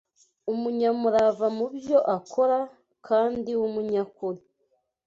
[0.53, 2.59] umunyamurava mu byo akora,
[3.07, 4.39] kandi w’umunyakuri